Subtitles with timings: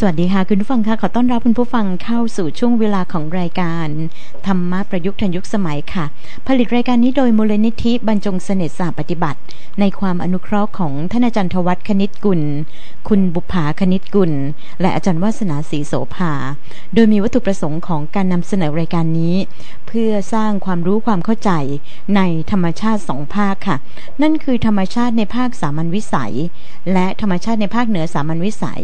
[0.00, 3.88] สวัสดีค่ะ คุณผู้ฟังค่ะ ขอต้อนรับคุณผู้ฟังเข้าสู่ช่วงเวลาของรายการ
[4.46, 6.04] ธรรมะประยุกต์ทันยุคสมัยค่ะ
[6.46, 9.38] ผลิตรายการนี้โดยมูลนิธิบรรจงเสน่ห์ศาปฏิบัติ
[9.80, 12.42] ในความอนุเคราะห์ของท่านอาจารย์ทวัฒคณิตกุล
[13.08, 14.32] คุณบุภาคณิตกุล
[14.80, 16.32] และอาจารย์วาสนาศรีโสภา
[16.94, 19.34] โดยมีวัตถุประสงค์ของการนำเสนอรายการนี้
[19.86, 21.50] เพื่อสร้างความรู้ความเข้าใจ
[22.16, 22.20] ใน
[22.50, 23.76] ธรรมชาติสองภาคค่ะ
[24.22, 26.34] นั่นคือธรรมชาติในภาคสามัญวิสัย
[26.92, 28.82] และธรรมชาติในภาคเหนือสามัญวิสัย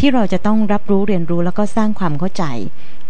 [0.00, 2.44] ที่เราจะต้องรับรู้เรียนรู้แล้วก็สร้างความเข้าใจ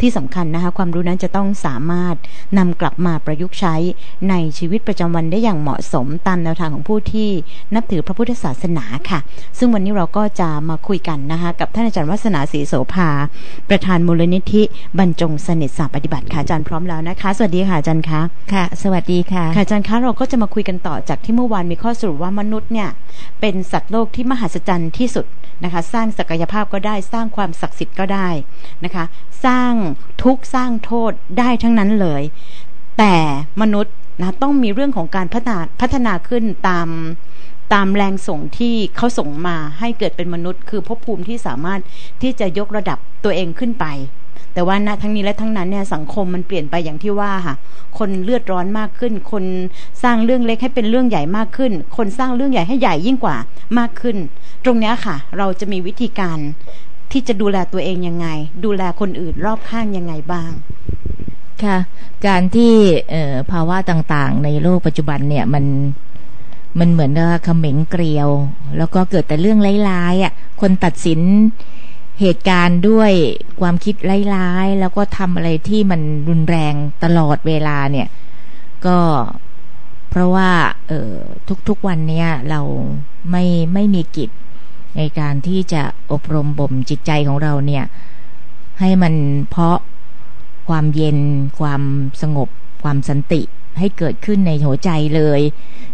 [0.00, 2.16] ที่สำคัญนะคะความรู้นั้นจะต้องสามารถ
[2.58, 3.74] นำกลับมาประยุกต์ใช้
[4.30, 7.28] ในชีวิตประจำวันได้อย่างเหมาะสมตามแนวทางของผู้ที่
[7.74, 9.20] นับถือพระพุทธศาสนาค่ะ
[9.58, 13.08] ซึ่งวันนี้เราก็จะมาคุยกันนะคะกับท่านอาจารย์วัฒนาศรีโสภา
[13.70, 14.62] ประธานมูลนิธิ
[14.98, 18.20] บรรจงสนิทศาสตร์ปฏิบัติค่ะอาจารย์พร้อมแล้วนะคะ สวัสดีค่ะอาจารย์คะ
[18.52, 22.88] ค่ะ สวัสดีค่ะค่ะอาจารย์คะเราก็จะมาคุยกันต่อจากที่เมื่อวานมีข้อสรุปว่ามนุษย์เนี่ย
[23.40, 25.26] เป็นสัตว์โลกที่มหัศจรรย์ที่สุด
[25.64, 28.28] นะคะ สร้างศักยภาพก็ได้สร้างความศักดิ์สิทธิ์ก็ได้
[28.84, 29.04] นะคะ
[29.44, 29.72] สร้าง
[30.22, 32.22] ทุกสร้างโทษได้ทั้งนั้นเลย
[32.98, 33.14] แต่
[33.62, 36.88] มนุษย์นะต้องมีเรื่องของการพัฒนาพัฒนาขึ้นตาม
[37.74, 41.80] ตามแรงส่งที่เขาส่งมาให้เกิดเป็นมนุษย์ คือภพภูมิที่สามารถ
[42.22, 43.86] ที่จะยกระดับตัวเองขึ้นไป
[44.54, 47.54] แต่ว่าณทั้งนี้และทั้งนั้นเนี่ยสังคมมันเปลี่ยนไปอย่างที่ว่าค่ะ
[47.98, 49.44] คนเลือดร้อนมากขึ้น คน
[50.02, 53.36] สร้างเรื่องเล็กให้เป็นเรื่องใหญ่มากขึ้น คนสร้างเรื่องใหญ่ให้ใหญ่ยิ่งกว่า
[53.78, 54.16] มากขึ้น
[54.64, 56.38] ตรงนี้ค่ะ เราจะมีวิธีการ
[57.12, 58.28] ที่จะดูแลตัวเองยังไง
[58.64, 60.50] ดูแลคนอื่นรอบข้างยังไงบ้าง
[61.62, 61.78] ค่ะ
[62.26, 62.72] การที่
[63.50, 65.64] ภาวะต่างๆ ในโลกปัจจุบันเนี่ยมัน
[66.78, 68.28] มันเหมือนกับเขม็งเกลียว
[68.76, 69.58] แล้วก็เกิดแต่เรื่อง
[69.90, 71.20] ร้ายๆอะคนตัดสิน
[72.20, 73.12] เหตุการณ์ด้วย
[73.60, 73.94] ความคิด
[74.34, 78.08] ร้ายๆแล้วก็ทำอะไรที่มันรุนแรงตลอดเวลาเนี่ย
[78.86, 78.98] ก็
[80.10, 80.50] เพราะว่า
[81.68, 82.60] ทุกๆวันเนี้ยเรา
[83.30, 83.44] ไม่
[83.74, 84.30] ไม่มีกิจ
[84.96, 85.82] ในการที่จะ
[86.12, 87.84] อบรมบ่มจิตใจของเราเนี่ย
[88.80, 89.14] ให้มัน
[89.50, 89.78] เพาะ
[90.68, 91.18] ความเย็น
[91.60, 91.82] ความ
[92.22, 92.48] สงบ
[92.82, 93.42] ความสันติ
[93.78, 95.40] ให้เกิดขึ้นในหัวใจเลย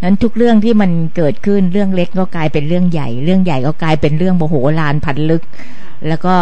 [0.02, 5.42] นั้นทุกเรื่องที่มันเกิดขึ้นเรื่องเล็กก็กลายเป็นเรื่องใหญ่ เรื่องใหญ่ก็กลายเป็นเรื่องโมโหลานพันลึก
[6.08, 6.34] แล้วก็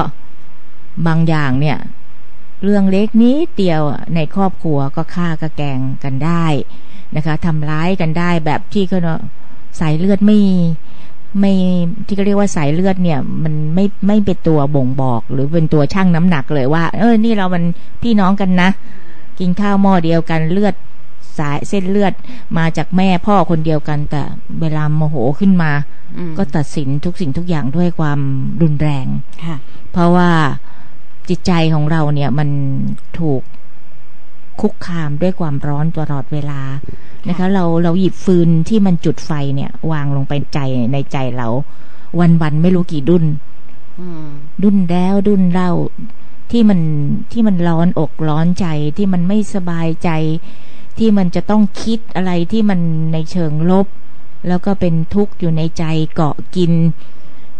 [1.06, 1.78] บางอย่างเนี่ย
[2.64, 3.82] เรื่องเล็กนี้เดียว
[4.14, 6.46] ในครอบครัวก็ฆ่ากระแกงกันได้
[7.16, 8.98] นะคะทำร้ายกันได้แบบที่เขา
[9.80, 10.40] สายเลือดไม่
[11.38, 11.52] ไม่
[12.06, 17.64] ที่เขาเรียกว่าสายเลือดเนี่ย มันไม่ไม่เป็นตัวบ่งบอก หรือเป็นตัวชั่งน้ำหนักเลยว่า เออนี่เรามัน
[18.02, 18.68] พี่น้องกันนะ
[19.38, 20.74] กินข้าวหม้อเดียวกันเลือด
[21.38, 22.12] สายเส้นเลือด
[22.58, 24.22] มาจากแม่พ่อคนเดียวกัน แต่
[24.60, 25.72] เวลาโมโหขึ้นมา
[26.38, 28.20] ก็ตัดสินทุกสิ่งทุกอย่างด้วยความ
[28.62, 29.06] รุนแรง
[29.92, 30.30] เพราะว่า
[31.28, 32.48] จิตใจของเราเนี่ยมัน
[33.18, 33.42] ถูก
[34.60, 36.60] คุกคามด้วยความร้อนตลอดเวลา
[37.28, 40.58] นะคะ เราเราหยิบฟืนที่มันจุดไฟเนี่ย วางลงไปใจ
[40.92, 41.48] ในใจเรา
[42.20, 43.24] วันวันไม่รู้กี่ดุน
[44.62, 45.72] ดุนแล้วดุนเล่า
[46.50, 46.80] ที่มัน
[47.32, 48.66] ที่มันร้อนอกร้อนใจ
[48.96, 50.10] ที่มันไม่สบายใจ
[50.98, 52.80] ที่มันจะต้องคิดอะไรที่มัน
[53.12, 53.86] ในเชิงลบ
[54.48, 55.84] แล้วก็เป็นทุกข์อยู่ในใจ
[56.14, 56.72] เกาะกิน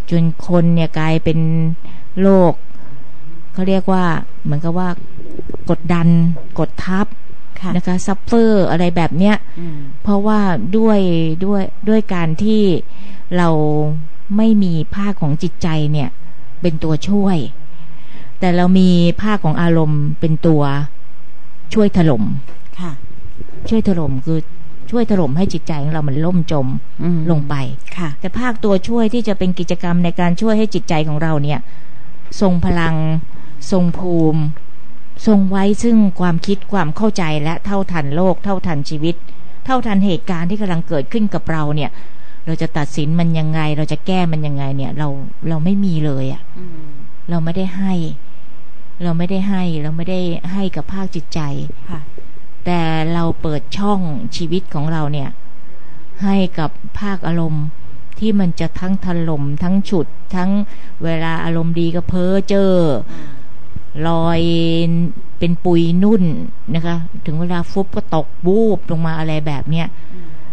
[0.09, 1.39] จนคนเนี่ยกลายเป็น
[2.21, 2.53] โรค
[3.53, 4.05] เขาเรียกว่า
[4.43, 4.89] เหมือนกับว่า
[5.69, 6.07] กดดัน
[6.59, 7.07] กดทับ
[7.75, 9.35] นะคะ suffer อะไรแบบเนี้ย
[10.03, 10.39] เพราะว่า
[10.77, 10.99] ด้วย
[11.45, 12.63] ด้วยด้วยการที่
[13.37, 13.49] เรา
[14.37, 16.09] ไม่มีภาคของจิตใจเนี่ย
[16.61, 17.37] เป็นตัวช่วย
[18.39, 18.89] แต่เรามี
[19.21, 20.61] ภาคของอารมณ์เป็นตัว
[21.73, 22.23] ช่วยถล่ม
[23.69, 24.39] ช่วยถล่มคือ
[24.91, 26.67] ช่วยถล่มให้จิตใจของเรามันล่มจม
[27.31, 27.55] ลงไป
[28.19, 31.59] แต่ภาคตัวช่วยที่จะเป็นกิจกรรมในการช่วยให้จิตใจของเราเนี่ย
[32.41, 32.95] ทรงพลัง
[33.71, 34.41] ทรงภูมิ
[35.25, 39.15] ทรงไว้ซึ่งความคิดความเข้าใจและเท่าทันโลก เท่าทันชีวิต
[39.65, 41.91] เท่าทันเหตุการณ์ที่กำลังเกิดขึ้นกับเราเนี่ย
[42.45, 45.07] เราจะตัดสินมันยังไง เราจะแก้มันยังไงเนี่ย เรา
[45.49, 46.41] เราไม่มีเลยอะ่ะ
[47.29, 47.93] เราไม่ได้ให้
[49.03, 50.19] เราไม่ได้ให้ เราไม่ได้
[50.51, 51.39] ให้กับภาคจิตใจ
[52.65, 52.81] แต่
[53.13, 53.99] เราเปิดช่อง
[54.35, 55.29] ชีวิตของเราเนี่ย
[56.23, 57.65] ให้กับภาคอารมณ์
[58.19, 60.49] ที่มันจะทั้งถล่มทั้งฉุด ทั้ง
[61.03, 62.73] เวลาอารมณ์ดีก็เพ้อเจอ
[64.07, 64.41] ลอย
[65.39, 66.23] เป็นปุยนุ่น
[66.75, 66.95] นะคะ
[67.25, 69.87] ถึงเวลาฟุบก็ตกบูบลงมาอะไรแบบเนี้ย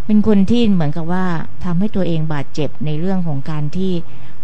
[0.07, 1.25] เป็นคนที่เหมือนกับว่า
[1.65, 3.93] ทำให้ตัวเองบาดเจ็บในเรื่องของการที่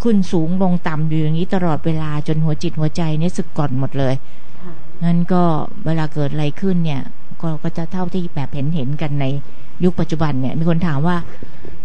[0.03, 4.15] ขึ้นสูงลงต่ำอยู่อย่างนี้ตลอดเวลาจนหัวจิตหัวใจเนี่ยสึกก่อนหมดเลย
[5.05, 5.43] งั้นก็
[5.87, 7.03] เวลาเกิดอะไรขึ้นเนี่ย
[7.41, 9.25] ก็ก็จะเท่าที่แบบเห็นเห็นกันใน
[9.85, 11.17] ยุคปัจจุบันเนี่ย มีคนถามว่า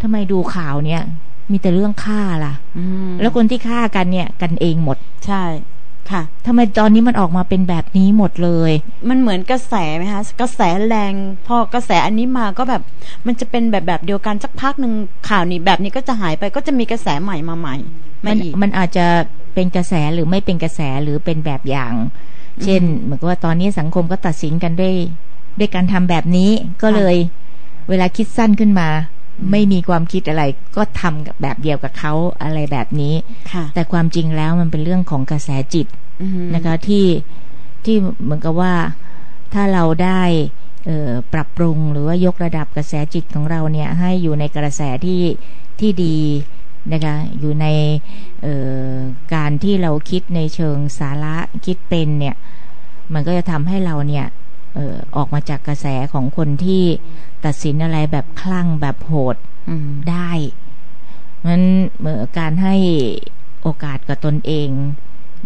[0.01, 1.01] ทำไมดูข่าวเนี่ย
[1.51, 2.53] มีแต่เรื่องฆ่าล่ะ
[3.21, 5.43] แล้วคนที่ฆ่ากันเนี่ย กันเองหมด ใช่
[6.11, 8.71] ค่ะทำไมตอนนี้มันออกมาเป็นแบบนี้หมดเลย
[9.09, 11.13] มันเหมือนกระแสไหมคะกระแสแรง
[11.47, 12.81] พอกระแสอันนี้มาก็แบบ
[13.27, 14.93] มันจะเป็นแบบแบบเดียวกันสักพักหนึ่ง
[15.29, 17.75] ข่าวนี้แบบนี้ก็จะหายไปก็จะมีกระแสใหม่มาใหม่
[18.25, 19.05] มันมันอาจจะ
[19.53, 21.93] เป็นกระแสหรือไม่เป็นกระแสหรือเป็นแบบอย่าง
[22.63, 24.95] เช่นเหมือนกับว่าตอนนี้สังคมก็ตัดสินกันด้วย
[25.59, 26.51] ด้วยการทำแบบนี้
[26.81, 27.15] ก็เลย
[27.89, 28.89] เวลาคิดสั้นขึ้นมา
[29.51, 30.43] ไม่มีความคิดอะไร
[30.75, 32.13] ก็ทำแบบเดียวกับเขา
[32.43, 33.13] อะไรแบบนี้
[33.53, 35.87] ค่ะแต่ความจริงแล้วมันเป็นเรื่องของกระแสจิต
[36.21, 37.05] อืมนะคะที่
[37.85, 38.73] ที่เหมือนกับว่า
[39.53, 40.21] ถ้าเราได้
[40.85, 45.21] เอ่อปรับปรุงหรือว่ายกระดับกระแสจิตของเราเนี่ยให้อยู่ในกระแสที่
[45.79, 46.17] ที่ดี
[46.93, 47.67] นะคะอยู่ใน
[48.41, 48.55] เอ่
[48.89, 48.93] อ
[49.33, 52.35] การที่เราคิดในเชิงสาระคิดเป็นเนี่ย
[53.13, 56.83] มันก็จะทำให้เราเนี่ยเอ่อออกมาจากกระแสของคนที่
[57.45, 59.35] ตัดสินอะไรแบบคลั่งแบบโหด
[59.69, 60.29] อืมได้
[61.45, 61.61] มัน
[61.97, 62.75] เหมือนการให้
[63.61, 64.69] โอกาสกับตนเอง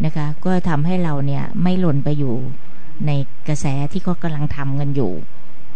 [0.05, 2.35] นะคะ ก็ทำให้เราเนี่ยไม่หล่นไปอยู่
[3.05, 3.11] ใน
[3.47, 5.11] กระแสที่เขากำลังทำกันอยู่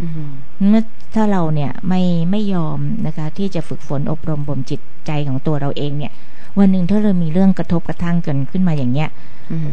[0.02, 0.30] อืม
[0.70, 0.84] เมื่อ
[1.16, 2.02] ถ้าเราเนี่ยไม่
[2.32, 6.14] ไม่ยอมนะคะ ที่จะฝึกฝนอบรมบ่มจิตใจของตัวเราเองเนี่ย
[6.58, 9.10] วันหนึ่งถ้าเรามีเรื่องกระทบกระทั่งกันขึ้นมาอย่างเงี้ย
[9.52, 9.72] อืม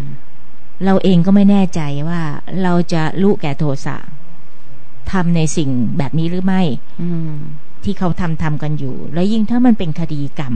[0.85, 2.21] เราเองก็ไม่แน่ใจว่า
[2.63, 3.97] เราจะรู้แก่โทสะ
[5.13, 6.63] ทำในสิ่งแบบนี้หรือไม่
[7.03, 7.35] อืม
[7.85, 10.55] ที่เขาทำทำกันอยู่ แล้วยิ่งถ้ามันเป็นคดีกรรม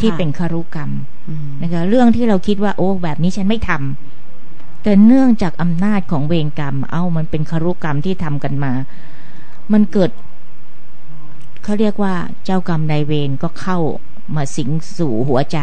[0.00, 0.90] ที่ค่ะเป็นคารุกรรม
[1.28, 8.72] อืมนะคะเรื่องที่เราคิดว่า โอ้แบบนี้ฉันไม่ทำแต่เนื่องจากอำนาจของเวรกรรม เอ้ามันเป็นคารุกรรมที่ทำกันมา
[9.72, 10.10] มันเกิด
[11.62, 12.14] เขาเรียกว่า
[12.44, 13.78] เจ้ากรรมนายเวรก็เข้า
[14.36, 15.58] มาสิงสู่หัวใจ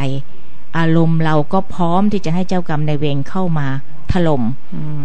[0.78, 3.68] อารมณ์เราก็พร้อมที่จะให้เจ้ากรรมนายเวรเข้ามา
[4.12, 4.44] ถล่ม
[4.76, 5.04] อืม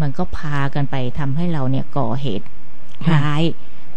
[0.00, 2.46] มันก็พากันไปทำให้เราเนี่ยก่อเหตุ
[3.06, 3.42] ค่ะร้าย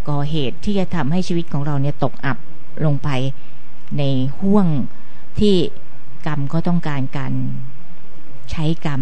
[0.09, 2.37] ก่อเหตุที่จะทำให้ชีวิตของเราเนี่ยตกอับ
[2.85, 3.09] ลงไป
[3.97, 4.03] ใน
[4.39, 4.67] ห่วง
[5.39, 5.55] ที่
[6.27, 7.33] กรรมก็ต้องการการ
[8.51, 9.01] ใช้กรรม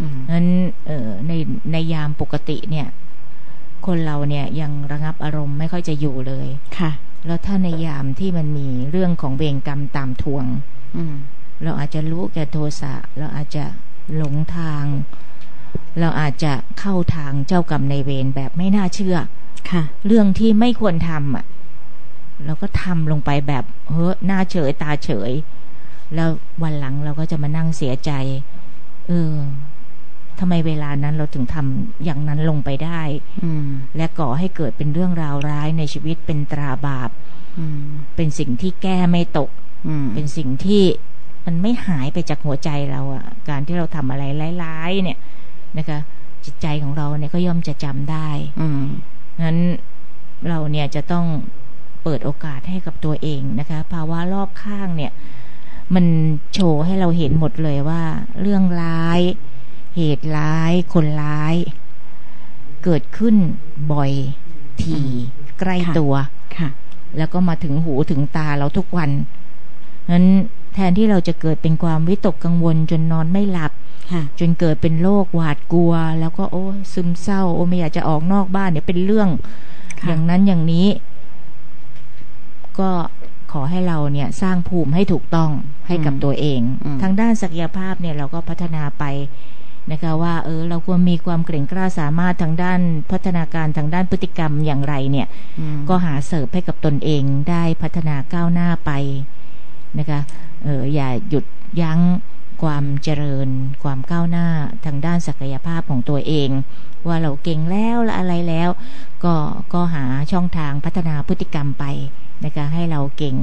[0.00, 0.48] อืมนั้น
[0.86, 1.32] เอ่อใน
[1.72, 2.86] ในยามปกติเนี่ย
[3.86, 6.46] คนเราเนี่ยยังระงับอารมณ์ไม่ค่อยจะอยู่เลย
[6.78, 6.90] ค่ะ
[7.26, 10.44] แล้วถ้าในยามที่มันมีเรื่องของเวรกรรมตามทวง
[10.96, 11.14] อืม
[11.62, 13.64] เราอาจจะรู้แก่โทสะเราอาจจะ
[14.16, 14.84] หลงทาง
[16.00, 19.16] เราอาจจะเข้าทางเจ้ากรรมในายเวรแบบไม่น่าเชื่อ
[19.70, 21.44] ค่ะ เรื่องที่ไม่ควรทำอะ
[22.44, 25.32] เราก็ทำลงไปแบบเฮ้หน้าเฉยตาเฉย
[26.14, 26.28] แล้ว
[26.62, 28.10] วันหลังเราก็จะมานั่งเสียใจ
[29.08, 29.34] เออ
[30.38, 33.02] ทำไมเวลานั้นเราถึงทำอย่างนั้นลงไปได้
[33.44, 33.66] อืม
[33.96, 37.10] และก่อให้เกิดเป็นเรื่องราวร้ายในชีวิตเป็นตราบาป
[37.58, 37.80] อืม
[38.16, 39.50] เป็นสิ่งที่แก้ไม่ตก
[39.88, 40.82] อืมเป็นสิ่งที่
[41.46, 44.24] มันไม่หายไปจากหัวใจเราอะการที่เราทำอะไร
[44.64, 45.18] ร้ายๆเนี่ย
[45.78, 45.98] นะคะ
[46.44, 48.28] จิตใจของเราเนี่ยก็ย่อมจะจำได้
[48.60, 48.84] อืม
[49.44, 49.58] นั้น
[50.48, 51.26] เราเนี่ยจะต้อง
[52.02, 55.12] เปิดโอกาสให้กับตัวเองนะคะ ภาวะรอบข้างเนี่ย
[55.94, 56.06] มัน
[56.52, 58.02] โชว์ให้เราเห็นหมดเลยว่า
[58.40, 59.20] เรื่องร้าย
[59.96, 61.54] เหตุร้าย คนร้าย
[62.84, 63.36] เกิดขึ้น
[63.92, 64.12] บ่อย
[64.82, 64.98] ที
[65.58, 66.14] ใกล้ค่ะตัว
[66.56, 66.68] ค่ะ
[67.18, 69.10] แล้วก็มาถึงหูถึงตาเราทุกวัน
[70.10, 70.26] นั้น
[70.76, 73.72] แทนที่เราจะเกิดเป็นความวิตกกังวลจนนอนไม่หลับ
[74.12, 79.28] ค่ะจนเกิดเป็นโรคหวาดกลัว แล้วก็โอ้ซึมเศร้า โอ้ไม่อยากจะออกนอกบ้านเนี่ยเป็นเรื่อง
[80.00, 80.86] ค่ะอย่างนั้นอย่างนี้
[82.78, 82.90] ก็
[83.52, 85.50] ขอให้เราเนี่ย สร้างภูมิให้ถูกต้อง
[85.86, 89.04] ให้กับอืมตัวเองอืมทางด้านศักยภาพเนี่ย เราก็พัฒนาไป
[89.90, 92.80] นะคะว่าเออเราควรมีความเก่งกล้าสามารถทางด้าน
[93.10, 95.26] พัฒนาการทางด้านพฤติกรรมอย่างไรเนี่ย
[95.60, 98.90] อืมก็หาเสิร์ฟให้กับตนเองได้พัฒนาก้าวหน้าไป
[99.98, 100.20] นะคะ
[100.64, 101.44] เอออย่าหยุด
[101.80, 102.00] ยั้ง
[102.62, 103.48] ความเจริญ
[103.82, 104.46] ความก้าวหน้า
[104.84, 106.50] ทางด้านศักยภาพของตัวเอง
[107.06, 108.70] ว่าเราเก่งแล้วและอะไรแล้ว
[109.24, 109.34] ก็
[109.72, 111.84] ก็หาช่องทางพัฒนาพฤติกรรมไป
[112.44, 113.36] นะคะให้เราเก่ง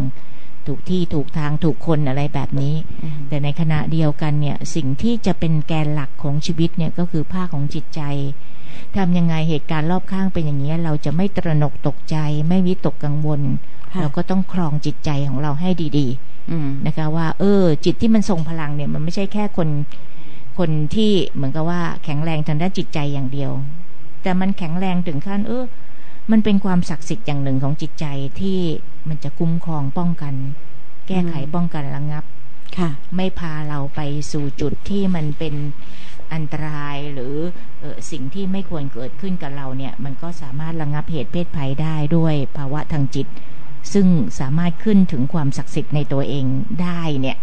[0.68, 8.02] ถูกที่ถูกทางถูกคนอะไรแบบนี้อืมแต่ในขณะเดียวกันเนี่ยสิ่งที่จะเป็นแกนหลักของชีวิตเนี่ยก็คือภาคของจิตใจ
[8.96, 13.42] ทำยังไงเหตุการณ์รอบข้างเป็นอย่างนี้ยเราจะไม่ตระหนกตกใจ ไม่วิตกกังวล
[13.94, 16.33] ค่ะเราก็ต้องครองจิตใจของเราให้ดีอืมๆ
[16.86, 19.70] นะคะ ว่า เออ จิตที่มันทรงพลังเนี่ย มันไม่ใช่แค่คน
[20.58, 23.52] คนที่เหมือนกับว่าแข็งแรงทางด้านจิตใจอย่างเดียว
[24.22, 25.64] แต่มันแข็งแรงถึงขั้น เออ
[26.32, 28.06] มันเป็นความศักดิ์สิทธิ์อย่างหนึ่งของจิตใจ
[28.42, 28.60] ที่
[29.10, 30.34] มันจะคุ้มครองป้องกัน
[31.08, 32.24] แก้ไขอืมป้องกันระงับ
[32.78, 35.56] ค่ะ ไม่พาเราไปสู่จุดที่มันเป็น
[36.34, 37.36] อันตรายหรือ
[37.80, 43.28] เออสิ่งที่ไม่ควรเกิดขึ้นกับเราเนี่ย มันก็สามารถระงับเหตุเพศภัยได้ด้วยภาวะทางจิต
[43.94, 44.08] ซึ่ง
[44.40, 46.46] สามารถขึ้นถึงความศักดิ์สิทธิ์ในตัวเอง
[46.82, 47.38] ได้เนี่ย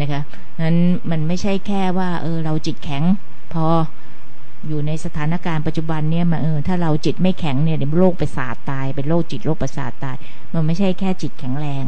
[0.00, 0.22] นะคะ
[0.64, 0.78] นั้น
[1.10, 3.02] มันไม่ใช่แค่ว่าเออเราจิตแข็ง
[3.52, 3.66] พอ
[4.68, 10.16] อยู่ในสถานการณ์ปัจจุบันเนี่ยมาเออถ้าเราจิตไม่แข็งเนี่ยเดี๋ยวโรคประสาทตายเป็นโรคจิตโรคประสาทตาย
[10.52, 11.84] มันไม่ใช่แค่จิตแข็งแรง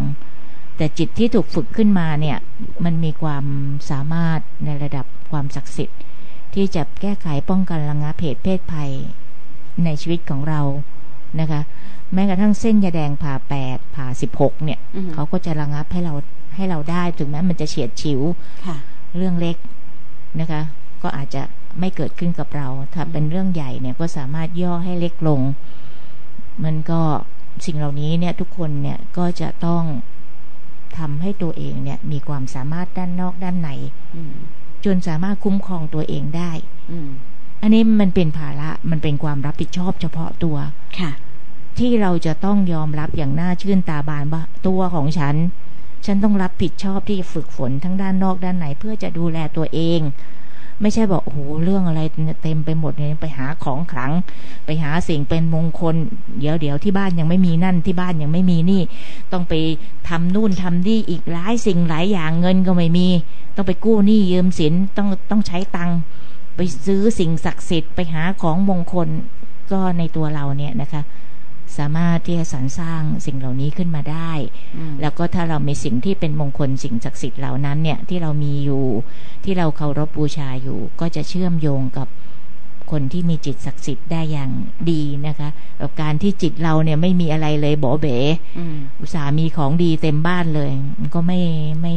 [0.76, 2.38] แต่จิตที่ถูกฝึกขึ้นมาเนี่ย
[2.84, 3.44] มันมีความ
[3.90, 5.98] สามารถในระดับความศักดิ์สิทธิ์
[6.54, 8.90] ที่จะแก้ไขป้องกันระงับเหตุเพศภัย
[9.84, 10.60] ในชีวิตของเรา
[11.40, 11.60] นะคะ
[12.14, 16.14] แม้กระทั่งเส้นยาแดงผ่าแปดผ่าสิบหกเนี่ยอืมเขาก็จะระงับให้เรา
[16.54, 18.20] ให้เราได้ถึงแม้มันจะเฉียดฉิว
[18.66, 18.76] ค่ะ
[19.16, 19.56] เรื่องเล็ก
[20.40, 20.62] นะคะ
[21.02, 21.42] ก็อาจจะ
[21.80, 25.40] ไม่เกิดขึ้นกับเรา ถ้าเป็นเรื่องใหญ่เนี่ยก็สามารถย่อให้เล็กลง
[26.64, 27.00] มันก็
[27.66, 29.82] สิ่งเหล่านี้เนี่ยทุกคนเนี่ยก็จะต้อง
[30.98, 33.70] ทำให้ตัวเองเนี่ย มีความสามารถด้านนอกด้านใน
[34.84, 36.52] จนสามารถคุ้มครองตัวเองได้
[37.62, 40.56] อันนี้มันเป็นภาระมันเป็นความรับผิดชอบเฉพาะตัว
[40.98, 41.10] ค่ะ
[41.78, 45.36] ที่เราจะต้องยอมรับอย่างน่าชื่นตาบานว่าตัวของฉัน
[46.06, 50.00] ฉันต้องรับผิดชอบที่จะฝึกฝนทั้งด้านนอกด้านในเพื่อจะดูแลตัวเอง
[50.82, 52.00] ไม่ใช่บอกโอ้โหเรื่องอะไร
[52.42, 54.12] เต็มไปหมดเลยไปหาของขลัง
[54.64, 55.94] ไปหาสิ่งเป็นมงคล
[56.38, 58.82] เดี๋ยวเดี๋ยวที่บ้านยังไม่มีนั่นที่บ้านยังไม่มีนี่
[59.32, 59.54] ต้องไป
[60.08, 63.08] ทำนู่นทำนี่อีกหลายสิ่งหลายอย่างเงินก็ไม่มี
[63.56, 65.98] ต้องไปกู้หนี้ยืมสินต้องต้องใช้ตังค์
[66.56, 69.08] ไปซื้อสิ่งศักดิ์สิทธิ์ไปหาของมงคล
[69.72, 71.02] ก็ในตัวเราเนี่ยนะคะ
[71.78, 74.32] สามารถที่จะสรรสร้างสิ่งเหล่านี้ขึ้นมาได้
[75.00, 78.84] แล้วก็ถ้าเรามีสิ่งที่เป็นมงคลสิ่งศักดิ์สิทธิ์เหล่านั้นเนี่ยที่เรามีอยู่
[79.44, 82.08] ที่เราเคารพบูชาอยู่ ก็จะเชื่อมโยงกับ
[82.90, 84.50] คนที่มีจิตศักดิ์สิทธิ์ได้อย่าง
[84.90, 85.48] ดีนะคะ
[85.80, 88.16] กับการที่จิตเราเนี่ยไม่มีอะไรเลยบอเบ๋
[89.00, 90.70] อุตสามีของดีเต็มบ้านเลย
[91.14, 91.40] ก็ไม่
[91.82, 91.94] ไม่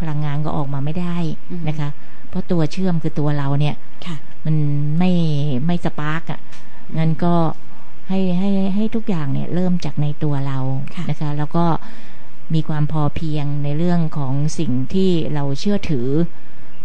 [0.00, 1.16] พลังงานก็ออกมาไม่ได้
[1.68, 1.88] นะคะ
[2.28, 3.74] เพราะตัวเชื่อมคือตัวเราเนี่ย
[4.44, 4.56] มัน
[4.98, 5.12] ไม่
[5.66, 6.40] ไม่สปาร์กอะ
[6.98, 7.34] งั้นก็
[8.10, 10.58] ให้ให้ให้ทุกอย่างเนี่ยเริ่มจากในตัวเรา
[11.10, 11.66] นะคะ แล้วก็
[12.54, 16.08] มีความพอเพียงในเรื่องของสิ่งที่เราเชื่อถือ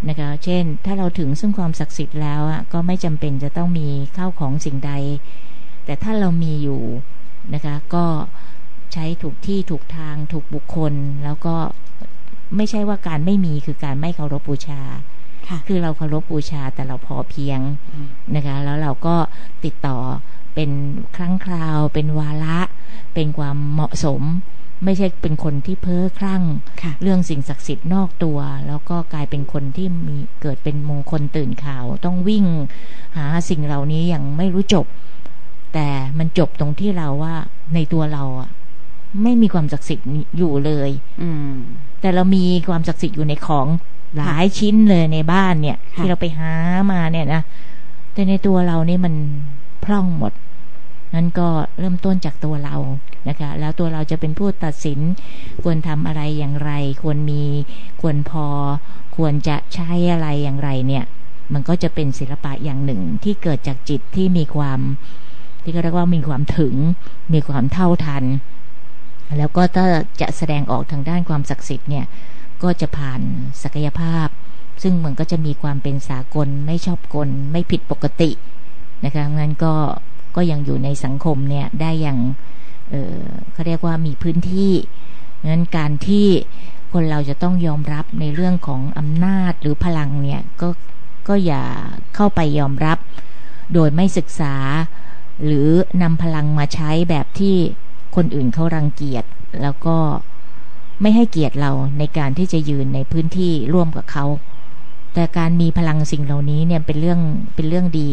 [0.09, 4.93] นะคะ เช่น ถ้าเราถึงซึ่งความศักดิ์สิทธิ์แล้วอะก็ไม่จำเป็นจะต้องมีข้าวของสิ่งใด
[5.85, 6.81] แต่ถ้าเรามีอยู่
[7.53, 8.05] นะคะ ก็
[8.93, 11.55] ใช้ถูกที่ถูกทางถูกบุคคล แล้วก็
[12.55, 14.81] ไม่ใช่ว่าการไม่มีคือการไม่เคารพบูชา
[15.67, 17.59] คือเราเคารพบูชาแต่เราพอเพียง
[18.35, 19.15] นะคะ แล้วเราก็
[19.65, 19.97] ติดต่อ
[20.55, 20.69] เป็น
[21.15, 22.59] ครั้งคราว เป็นวาระ
[23.13, 24.21] เป็นความเหมาะสม
[24.83, 26.43] ไม่ใช่เป็นคนที่เพ้อคลั่ง
[27.01, 32.45] เรื่องสิ่งศักดิ์สิทธิ์นอกตัว แล้วก็กลายเป็นคนที่มีเกิดเป็นมงคลตื่นข่าว ต้องวิ่ง
[33.17, 34.85] หาสิ่งเหล่านี้อย่างไม่รู้จบ
[35.73, 37.35] แต่มันจบตรงที่เราว่า
[37.73, 38.49] ในตัวเราอะ
[39.23, 40.07] ไม่มีความศักดิ์สิทธิ์
[40.37, 40.89] อยู่เลย
[41.21, 41.29] อื
[42.01, 43.67] แต่เรามีความศักดิ์สิทธิ์อยู่ในของ
[44.17, 46.51] หลายชิ้นเลยในบ้านเนี่ย ที่เราไปหา
[46.91, 47.41] มาเนี่ยนะ
[48.13, 49.13] แต่ในตัวเรานี่มัน
[49.83, 50.33] พร่องหมด
[51.15, 51.47] นั้นก็
[51.79, 52.75] เริ่มต้นจากตัวเรา
[53.29, 54.99] นะคะ แล้วตัวเราจะเป็นผู้ตัดสิน
[55.63, 56.71] ควรทำอะไรอย่างไร
[57.03, 57.43] ควรมี
[58.01, 58.47] ควรพอ
[59.17, 61.05] ควรจะใช้อะไรอย่างไรเนี่ย
[61.53, 64.79] มันก็จะเป็นศิลปะอย่างหนึ่งที่เกิดจากจิตที่มีความ
[65.63, 66.75] ที่เรียกว่ามีความถึง
[67.33, 68.23] มีความเท่าทัน
[69.37, 69.85] แล้วก็ถ้า
[70.21, 72.05] จะแสดงออกทางด้านความศักดิ์สิทธิ์เนี่ย
[72.63, 73.21] ก็จะผ่าน
[73.63, 74.27] ศักยภาพ
[74.83, 78.31] ซึ่งมันก็จะมีความเป็นสากล ไม่ชอบกล ไม่ผิดปกติ
[79.03, 79.73] นะคะงั้นก็
[80.35, 82.19] ก็ยังอยู่ในสังคมเนี่ยได้อย่าง
[82.89, 84.71] เเขาเรียกว่ามีพื้นที่
[85.47, 86.27] งั้นการที่
[86.93, 90.69] คนเราจะต้องยอมรับในเรื่องของอำนาจหรือพลังเนี่ยก็
[91.27, 91.63] ก็อย่า
[92.15, 92.97] เข้าไปยอมรับ
[93.73, 94.55] โดยไม่ศึกษา
[95.45, 95.67] หรือ
[96.01, 97.55] นำพลังมาใช้แบบที่
[98.15, 99.23] คนอื่นเขารังเกียจ
[99.61, 99.97] แล้วก็
[101.01, 104.25] ไม่ให้เกียรติเราในการที่จะยืนในพื้นที่ร่วมกับเขา
[105.13, 107.19] แต่การมีพลังสิ่งเหล่านี้เนี่ยเป็นเรื่อง
[107.55, 108.11] เป็นเรื่องดี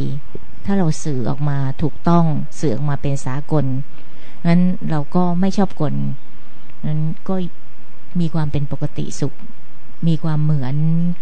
[0.67, 2.25] ถ้าเราสื่อออกมาถูกต้อง
[2.61, 3.65] สื่อออกมาเป็นสากล
[4.47, 5.95] งั้นเราก็ไม่ชอบกล
[6.87, 7.35] นั้นก็
[8.21, 9.35] มีความเป็นปกติสุข
[10.09, 10.75] มีความเหมือน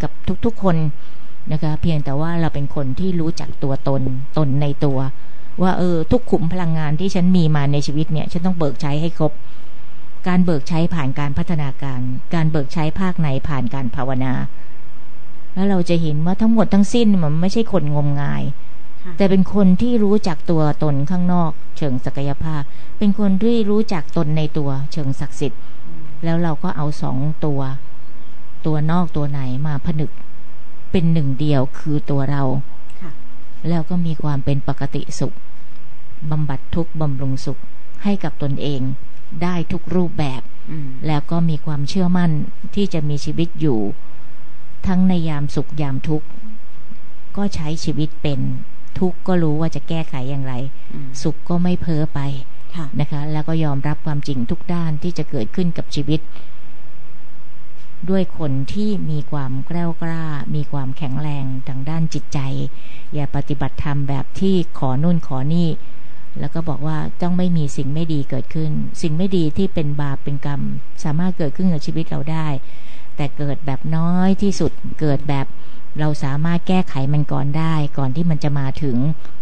[0.02, 0.10] กับ
[0.44, 0.76] ทุกๆคน
[1.52, 4.02] นะคะเพียงแต่ว่าเราเป็นคนที่รู้จักตัวตน
[4.36, 4.98] ตนในตัว
[5.62, 9.32] ว่าเออทุกขุมพลังงานที่ฉันมีมาในชีวิตเนี่ย ฉันต้องเบิกใช้ให้ครบ
[10.28, 12.00] การเบิกใช้ผ่านการพัฒนาการ
[12.34, 14.32] การเบิกใช้ภาคในผ่านการภาวนา
[15.54, 18.42] แล้วเราจะเห็นว่าทั้งหมดทั้งสิ้นมันไม่ใช่คนงมงาย
[19.16, 22.62] แต่เป็นคนที่รู้จักตัวตนข้างนอก เชิงศักยภาพ
[22.98, 25.60] เป็นคนที่รู้จักตนในตัวเชิงศักดิ์สิทธิ์
[26.24, 27.60] แล้วเราก็เอาสองตัว
[28.66, 30.10] ตัวนอกตัวไหนมาผนึก
[30.90, 32.42] เป็นหนึ่งเดียวคือตัวเรา
[33.68, 35.34] แล้วก็มีความเป็นปกติสุข
[36.30, 37.58] บำบัดทุกบำรุงสุข
[38.02, 38.80] ให้กับตนเอง
[39.42, 40.42] ได้ทุกรูปแบบ
[41.06, 42.30] แล้วก็มีความเชื่อมั่น
[42.74, 43.80] ที่จะมีชีวิตอยู่
[44.86, 46.26] ทั้งในยามสุขยามทุกข์
[47.36, 48.40] ก็ใช้ชีวิตเป็น
[48.98, 50.54] ทุกข์ก็รู้ว่าจะแก้ไขอย่างไร
[51.22, 52.20] สุขก็ไม่เพ้อไป
[53.00, 56.20] นะคะ แล้วก็ยอมรับความจริงทุกด้านที่จะเกิดขึ้นกับชีวิต
[58.10, 62.38] ด้วยคนที่มีความกล้ากล้า มีความแข็งแรงทางด้านจิตใจ
[63.14, 65.68] อย่าปฏิบัติธรรมแบบที่ขอนุ่นขอนี่
[66.40, 68.70] แล้วก็บอกว่าต้องไม่มีสิ่งไม่ดีเกิดขึ้น
[69.02, 70.60] สิ่งไม่ดีที่เป็นบาปเป็นกรรม
[71.04, 72.48] สามารถเกิดขึ้นกับชีวิตเราได้
[73.16, 75.46] แต่เกิดแบบน้อยที่สุดเกิดแบบ
[75.98, 78.96] เราสามารถแก้ไขมันก่อนได้ ก่อนที่มันจะมาถึง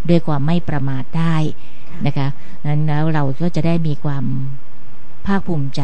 [0.09, 1.37] ด้วยความไม่ประมาทได้
[2.07, 2.29] นะคะ
[2.67, 4.25] นั้นแล้วเราก็จะได้มีความ
[5.27, 5.83] ภาคภูมิใจ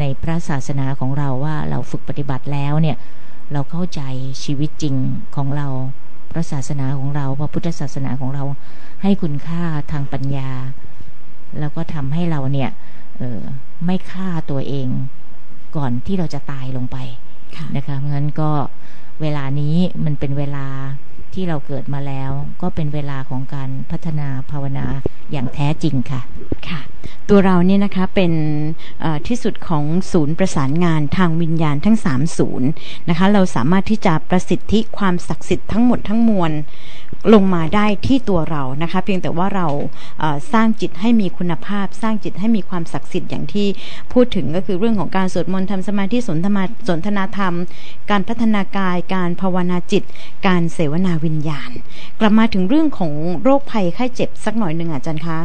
[0.00, 2.96] ในพระศาสนาของเราว่าเราฝึกปฏิบัติแล้วเนี่ย
[3.52, 4.02] เราเข้าใจ
[4.44, 4.94] ชีวิตจริง
[5.36, 5.68] ของเรา
[6.30, 8.42] พระศาสนาของเราพระพุทธศาสนาของเรา
[9.02, 9.62] ให้คุณค่า
[9.92, 10.50] ทางปัญญา
[11.60, 12.70] แล้วก็ทำให้เราเนี่ย
[13.84, 14.88] ไม่ฆ่าตัวเอง
[15.76, 16.96] ก่อนที่เราจะตายลงไป
[17.76, 18.50] นะคะงั้นก็
[19.22, 20.66] เวลานี้มันเป็นเวลา
[21.34, 22.30] ที่เราเกิดมาแล้ว
[22.62, 24.86] ก็เป็นเวลาของการพัฒนาภาวนา
[25.32, 26.20] อย่างแท้จริงค่ะ
[26.68, 26.80] ค่ะ
[27.28, 28.32] ตัวเราเนี่ยนะคะเป็น
[29.28, 32.68] ที่สุดของศูนย์ประสานงานทางวิญญาณทั้ง3ศูนย์
[33.08, 36.52] นะคะ เราสามารถที่จะประสิทธิความศักดิ์สิทธิ์ทั้งหมดทั้งมวล
[37.32, 39.66] ลงมาได้ที่ตัวเรานะคะ เพียงแต่ว่าเรา
[40.52, 43.66] สร้างจิตให้มีคุณภาพ สร้างจิตให้มีความศักดิ์สิทธิ์อย่างที่
[44.12, 47.54] พูดถึงก็คือเรื่องของการสวดมนต์ทำสมาธิสนทนาสนทนาธรรม
[48.10, 50.02] การพัฒนากาย การภาวนาจิต
[50.46, 51.70] การเสวนาวิญญาณ
[52.20, 53.12] กลับมาถึงเรื่องของ
[53.42, 55.38] โรคภัยไข้เจ็บสักหน่อยหนึ่งอาจารย์คะ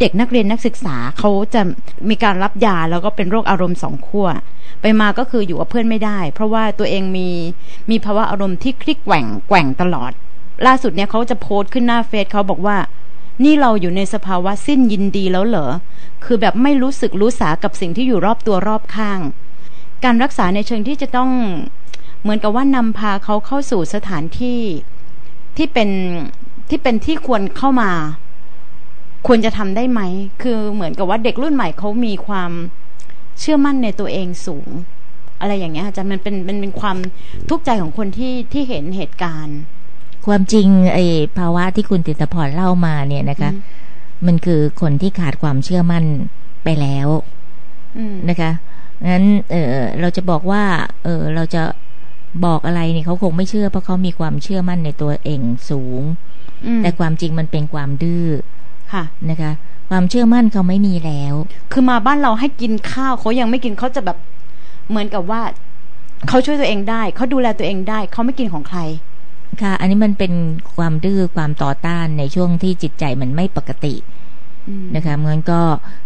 [0.00, 1.62] เด็กนักเรียนนักศึกษาเขาจะ
[2.08, 4.28] มีการรับยาแล้วก็เป็นโรคอารมณ์สองขั้ว
[4.82, 7.28] ไปมาก็คืออยู่กับเพื่อนไม่ได้ เพราะว่าตัวเองมี
[7.90, 10.12] มีภาวะอารมณ์ที่คลิกแกว่งแกว่งตลอด
[10.66, 12.76] ล่าสุดเนี่ยเขาจะโพสต์ขึ้นหน้าเฟซเขาบอกว่า
[13.44, 15.68] นี่เราอยู่ในสภาวะสิ้นยินดีแล้วเหรอ
[16.24, 19.20] คือแบบไม่รู้สึกรู้สากับสิ่งที่อยู่รอบตัวรอบข้าง
[20.04, 21.30] การรักษาในเชิงที่จะต้อง
[22.22, 24.60] เหมือนกับว่านำพาเขาเข้าสู่สถานที่
[25.56, 25.90] ที่เป็น
[26.68, 27.90] ที่เป็นที่ควรเข้ามา
[29.26, 30.00] ควรจะทำได้ไหม
[30.42, 32.50] คือเหมือนกับว่าเด็กรุ่นใหม่เขามีความ
[33.38, 34.68] เชื่อมั่นในตัวเองสูง
[35.40, 36.96] อะไรอย่างเงี้ยอาจารย์มันเป็นมันเป็นความ
[37.48, 39.58] ทุกข์ใจของคนที่ที่เห็นเหตุการณ์
[40.26, 41.04] ความจริงไอ้
[41.38, 43.50] ภาวะที่คุณติตพรเล่ามาเนี่ยนะคะ
[44.26, 46.04] มันคือคนที่ขาดความเชื่อมั่น
[46.64, 47.08] ไปแล้ว
[48.28, 48.50] นะคะ
[49.10, 50.62] งั้นเออเราจะบอกว่า
[51.04, 51.62] เออเราจะ
[52.44, 56.02] บอกอะไรเนี่ยเขาคงไม่เชื่อเพราะเขามีความเชื่อมั่นในตัวเองสูง
[56.82, 58.26] แต่ความจริงมันเป็นความดื้อ
[58.92, 59.52] ค่ะนะคะ
[59.90, 61.34] ความเชื่อมั่นเขาไม่มีแล้ว
[61.72, 64.18] คือมาบ้านเราให้กินข้าวเขายังไม่กินเขาจะแบบ
[64.88, 65.42] เหมือนกับว่า
[66.28, 68.80] เขาช่วยตัวเองได้เขาดูแลตัวเองได้เขาไม่กินของใคร
[69.60, 70.32] ค่ะ อันนี้มันเป็น
[70.76, 73.94] ความดื้อความต่อต้านในช่วงที่จิตใจมันไม่ปกติ
[74.96, 75.60] นะคะเมือนก็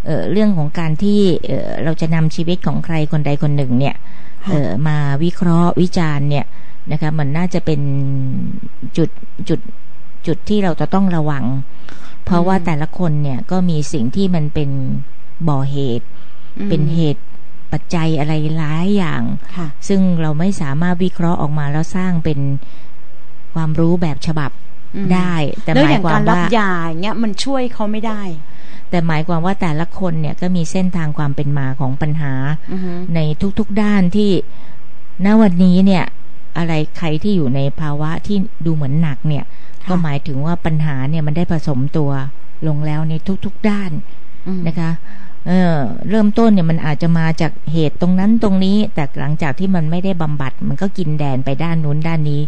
[0.05, 3.97] เเรื่องของการที่เเราจะนำชีวิตของใครคนใดคนหนึ่งเนี่ย
[4.89, 6.47] มาวิเคราะห์วิจารณ์เนี่ย
[6.93, 7.81] นะคะมันน่าจะเป็น
[8.97, 9.11] จุด
[9.49, 9.61] จุด
[10.27, 11.45] จุดที่เราจะต้องระวัง
[12.25, 14.71] เพราะว่าแต่ละคนเนี่ยก็มีสิ่งที่มันเป็น
[15.49, 16.07] บ่อเหตุ
[16.69, 17.23] เป็นเหตุ
[17.73, 19.23] ปัจจัยอะไรหลายอย่าง
[19.89, 22.39] ซึ่งเราไม่สามารถวิเคราะห์ออกมาแล้วสร้างเป็น
[23.57, 24.51] ความรู้แบบฉบับ
[25.15, 28.23] ได้ แต่หมายความว่ารับยาอย่างเงี้ยมันช่วยเขาไม่ได้
[28.91, 32.33] แต่หมายความว่าแต่ละคนเนี่ยก็มีเส้นทางความเป็นมาของปัญหา
[33.15, 33.21] ใน
[33.59, 34.31] ทุกๆด้านที่
[35.25, 36.05] ณวันนี้เนี่ย
[36.59, 39.45] อะไรใครที่อยู่ในภาวะที่ดูเหมือนหนักเนี่ย
[39.89, 42.11] ก็หมายถึงว่าปัญหาเนี่ยมันได้ผสมตัว
[42.67, 43.15] ลงแล้วใน
[43.45, 43.91] ทุกๆด้าน
[44.67, 44.91] นะคะ
[45.47, 45.77] เออ
[46.09, 52.43] เริ่มต้นเนี่ยมันอาจจะมาจากเหตุตรงนั้นตรงนี้ แต่หลังจากที่มันไม่ได้บำบัด มันก็กินแดนไปด้านนู้นด้านนี้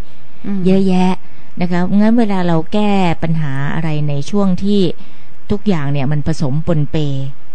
[0.66, 1.12] เยอะแยะ
[1.60, 4.80] นะคะงั้นเวลาเราแก้ปัญหาอะไรในช่วงที่
[5.50, 6.96] ทุกอย่างเนี่ยมันผสมปนเป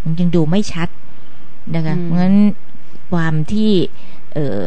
[0.03, 0.89] มันจึงดูไม่ชัด
[1.75, 2.35] นะคะงั้น
[3.11, 3.71] ความที่
[4.33, 4.65] เออ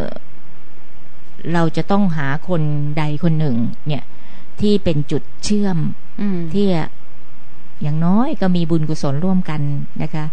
[1.53, 2.63] เราจะต้องหาคน
[2.99, 4.03] ใดคนหนึ่ง เนี่ย
[4.61, 5.79] ที่เป็นจุดเชื่อม
[6.55, 6.67] ที่
[7.83, 9.61] อย่างน้อยก็มีบุญกุศลร่วมกัน
[10.03, 10.25] นะคะ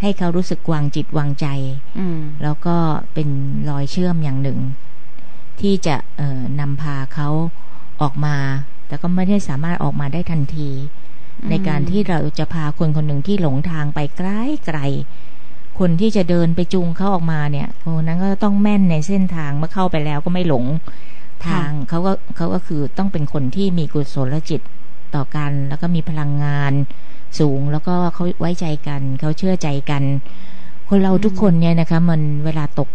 [0.00, 1.46] ให้เขารู้สึกวางจิตวางใจ
[2.42, 2.76] แล้วก็
[3.14, 3.28] เป็น
[3.70, 4.58] รอยเชื่อมอย่างหนึ่ง
[5.62, 5.96] ที่จะ
[6.60, 7.28] นำพาเขา
[8.02, 8.36] ออกมา
[8.86, 10.70] แต่ก็ไม่ได้สามารถออกมาได้ทันที
[11.50, 14.28] ในการที่เราจะพาคนคนหนึ่งที่หลงทางไปไกล
[14.66, 14.78] ไกล
[15.78, 20.64] คนที่จะเดินไปจูงเขาออกมาเนี่ยคนนั้นก็ต้องแม่นในเส้นทางเมื่อเข้าไปแล้วก็ไม่หลง
[21.46, 24.60] ทางเขาก็เขาก็คือต้องเป็นคนที่มีกุศลจิต
[25.14, 26.72] ต่อกัน แล้วก็มีพลังงาน
[27.38, 30.02] สูงแล้วก็เขาไว้ใจกัน เขาเชื่อใจกัน
[30.88, 32.88] คนเราทุกคนเนี่ยนะคะ มันเวลาตก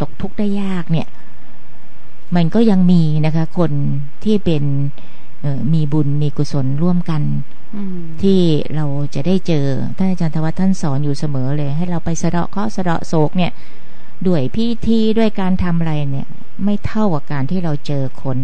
[0.00, 1.06] ตกทุกข์ได้ยากเนี่ย
[2.34, 3.72] มันก็ยังมีนะคะ คน
[4.24, 4.64] ที่เป็น
[5.74, 7.22] มีบุญมีกุศลร่วมกัน
[8.22, 8.40] ที่
[8.76, 13.52] เราจะได้เจอท่านอาจารย์ธวัฒน์ท่านสอนอยู่เสมอเลย ให้เราไปสะเดาะเคาะสะเดาะโศกเนี่ย
[14.26, 16.26] ด้วยพิธีด้วยการทำอะไรเนี่ย
[16.64, 18.38] ไม่เท่ากับการที่เราเจอคน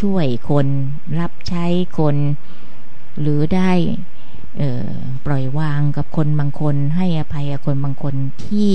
[0.00, 0.66] ช่วยคน
[1.20, 1.64] รับใช้
[1.98, 2.16] คน
[3.20, 3.72] หรือได้
[5.26, 8.70] ปล่อยวางกับคนบางคน ให้อภัยกับคนบางคนที่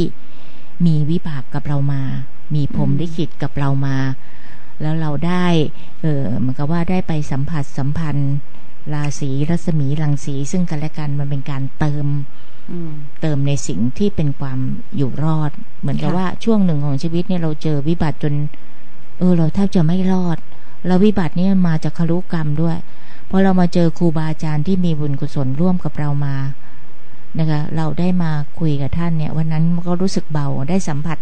[0.86, 2.02] มีวิบากกับเรามา
[2.56, 3.98] มีผมได้ขิดกับเรามา
[4.82, 5.46] แล้วเราได้
[6.02, 8.34] เออเหมือนกับว่าได้ไปสัมผัสสัมพันธ์
[8.94, 12.08] ราศีรัศมีรังสี ซึ่งกันและกันมันเป็นการเติม
[13.22, 14.60] เติมในสิ่งที่เป็นความ
[14.98, 18.34] อยู่รอด เหมือนกับว่าช่วงหนึ่งของชีวิตเนี่ยเราเจอวิบัติจน
[19.20, 20.38] เออ เราแทบจะไม่รอด
[20.86, 22.78] แล้ววิบัตินี้มาจากคารุกรรมด้วย
[23.30, 26.36] พอเรามาเจอครูบาอาจารย์ที่มีบุญกุศลร่วมกับเรามา
[27.40, 31.18] นะคะเราได้มาคุยกับท่านเนี่ยวันนั้นก็รู้สึกเบาได้สัมผัส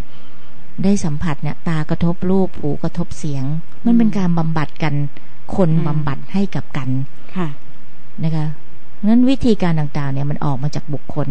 [0.84, 3.44] ได้สัมผัสเนี่ย ตากระทบรูปหูกระทบเสียง
[3.86, 4.94] มันเป็นการบำบัดกัน
[5.56, 6.90] คนบำบัดให้กับกัน
[7.36, 7.48] ค่ะ
[8.24, 8.46] นะคะ
[9.06, 11.30] นั้นวิธีการต่างๆ เนี่ยมันออกมาจากบุคคล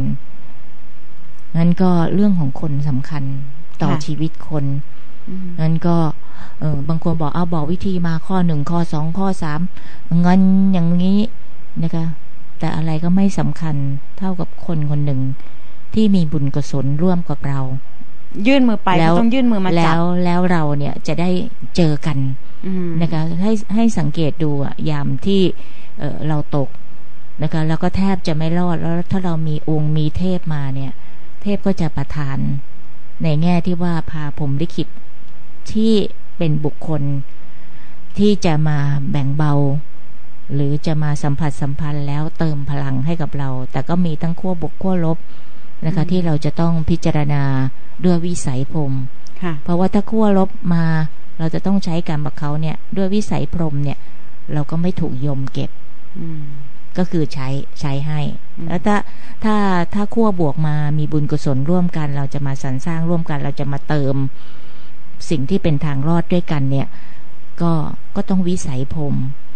[1.56, 3.22] นั้นก็เรื่องของคนสำคัญ
[3.82, 4.64] ต่อค่ะชีวิตคน
[5.28, 5.96] อืมนั้นก็
[6.60, 9.60] เออบางคนบอกเอาบอกวิธีมาข้อหนึ่งข้อสองข้อสาม
[10.26, 10.40] งั้น
[10.72, 11.18] อย่างนี้
[11.82, 12.04] นะคะ
[12.58, 13.76] แต่อะไรก็ไม่สำคัญ
[14.18, 15.20] เท่ากับคนคนหนึ่ง
[15.94, 17.60] ที่มีบุญกุศลร่วมกับเรา
[18.46, 21.30] ยื่นมือไปแล้วก็ต้องยื่นมือมาแล้จับวแล้วเราเนี่ยจะได้
[21.76, 22.18] เจอกัน
[22.66, 25.40] อืมนะคะให้ให้สังเกตดูอะยามที่
[25.98, 26.68] เอ่อเราตก
[27.42, 30.92] นะคะแล้วก็แทบจะไม่รอดแล้วถ้าเรามีองค์มีเทพมาเนี่ย
[31.42, 32.38] เทพก็จะประทาน
[33.22, 34.88] ในแง่ที่ว่าพาผมลิขิต
[35.72, 35.94] ที่
[36.38, 37.02] เป็นบุคคล
[38.18, 38.78] ที่จะมา
[39.10, 39.52] แบ่งเบา
[40.54, 45.18] หรือจะมาสัมผัสสัมพันธ์แล้วเติมพลังให้กับเรา แต่ก็มีทั้งขั้วบวกขั้วลบ
[45.86, 47.42] นะคะ ที่เราจะต้องพิจารณา
[48.04, 48.92] ด้วยวิสัยพรหม
[49.42, 50.84] ค่ะเพราะว่าถ้าขั้วลบมา
[51.38, 53.98] เราจะต้องใช้การบักเขาเนี่ย ด้วยวิสัยพรหมเนี่ย
[54.52, 55.70] เราก็ไม่ถูกยมเก็บ
[56.18, 56.42] อืม
[56.98, 57.48] ก็คือใช้
[57.80, 58.20] ใช้ให้
[58.56, 58.96] อืมแล้วถ้า
[59.44, 59.56] ถ้า
[59.94, 64.14] ถ้าขั้วบวกมามีบุญกุศลร่วมกัน เราจะมาสรรสร้างร่วมกัน เราจะมาเติม
[65.30, 66.88] สิ่งที่เป็นทางรอดด้วยกันเนี่ย
[67.62, 67.72] ก็
[68.16, 69.47] ก็ต้องวิสัยพรหมอืม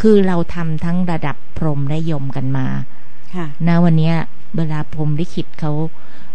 [0.00, 2.66] คือเราทำทั้งระดับพรหมและยมกันมา
[3.34, 4.14] ค่ะนะวันเนี้ย
[4.56, 5.72] เวลาพรหมลิขิตเขา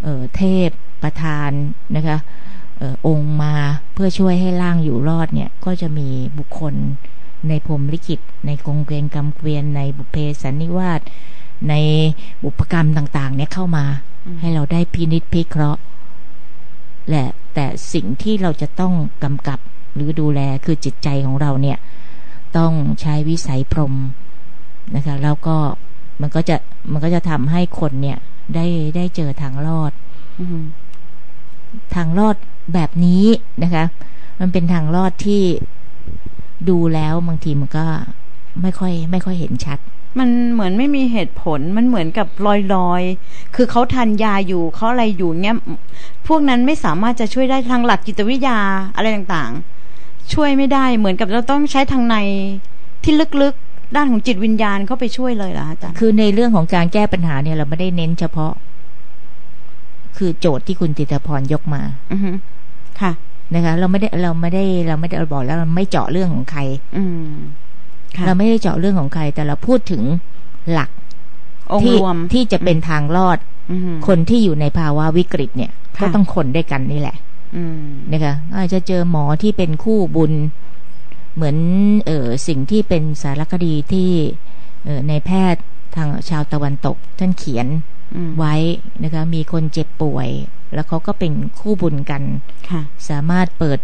[0.04, 0.70] เอ่อเทพ
[1.04, 1.52] ประธาน
[1.96, 2.18] นะคะ
[2.78, 3.54] เอ่อองค์มา
[3.94, 6.74] เพื่อช่วยให้ร่างอยู่รอดเนี่ย ก็จะมีบุคคล
[7.50, 11.02] ในพรหมลิขิต ในกงเกวียนกรรมเกวียนในบุพเพสันนิวาส
[11.70, 11.74] ใน
[12.44, 13.86] บุพกรรมต่าง ๆ เนี่ยเข้ามา
[14.26, 15.82] อืมให้เราได้พินิจพิเคราะห์
[17.10, 19.60] แหละแต่สิ่งที่เราจะต้องกำกับ
[19.96, 21.78] หรือดูแลคือจิตใจของเราเนี่ย
[22.58, 23.96] ต้องใช้วิสัยพรหม
[24.96, 25.58] นะคะแล้วก็
[26.22, 26.58] มันก็จะ
[26.92, 28.18] มันก็จะทำให้คนเนี่ย
[28.56, 28.66] ได้
[28.96, 29.92] ได้เจอทางรอด
[30.40, 30.62] อืม
[31.96, 32.36] ทางรอด
[32.74, 33.26] แบบนี้
[33.64, 33.86] นะคะ
[34.40, 35.44] มันเป็นทางรอดที่
[36.70, 37.86] ดูแล้วบางทีมันก็
[38.62, 39.80] ไม่ค่อย ไม่ค่อยเห็นชัด
[40.20, 45.58] มันเหมือนไม่มีเหตุผลมันเหมือนกับลอยลอยๆคือเขาทานยาอยู่เขาอะไรอยู่เงี้ย
[46.28, 48.60] พวกนั้นไม่สามารถจะช่วยได้ทางหลักจิตวิทยา
[48.96, 49.75] อะไรต่างๆ
[50.34, 52.16] ช่วยไม่ได้เหมือนกับเราต้องใช้ทางใน
[53.04, 58.54] ที่ลึกๆด้านของจิตวิญญาณเข้าไปช่วยเลยเหรออาจารย์คือในเรื่องของการแก้ปัญหาเนี่ยเราไม่ได้เน้นเฉพาะ
[60.18, 62.32] คือโจทย์ที่คุณติตพรยกมา อือฮึ
[63.02, 63.12] ค่ะ
[63.54, 66.62] นะคะ เราไม่ได้เราไม่ได้เราไม่ได้เราบอกแล้วเราไม่เจาะเรื่องของใคร
[66.98, 67.28] อืม
[68.18, 70.04] ค่ะเราไม่ได้เจาะเรื่องของใคร แต่เราพูดถึง
[70.72, 70.90] หลัก
[71.72, 73.38] องค์ที่รวมที่จะเป็นทางรอด
[73.72, 77.25] อืมคนที่อยู่ในภาวะวิกฤตเนี่ยค่ะก็ต้องคนด้วยกันนี่แหละอืม
[78.14, 80.34] นะคะอาจจะเจอหมอที่เป็นคู่บุญ
[81.36, 81.58] เหมือน
[82.06, 84.10] เออสิ่งที่เป็นสารคดีที่
[84.86, 85.64] เออในแพทย์
[85.96, 87.68] ทางชาวตะวันตก ท่านเขียน
[88.16, 88.56] อืมไว้
[89.04, 90.30] นะคะมีคนเจ็บป่วย
[90.74, 92.24] แล้วเขาก็เป็นคู่บุญกัน
[92.70, 93.80] ค่ะสามารถเปิด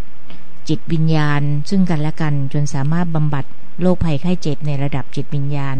[0.69, 3.45] จิตวิญญาณ ซึ่งกันและกันจนสามารถบำบัด
[3.81, 5.77] โรคภัยไข้เจ็บในระดับจิตวิญญาณ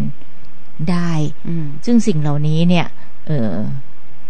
[0.89, 1.11] ได้
[1.47, 2.85] อืมซึ่งสิ่งเหล่านี้เนี่ย
[3.27, 3.53] เออ